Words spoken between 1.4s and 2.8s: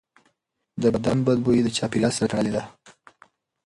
بوی د چاپېریال سره تړلی دی.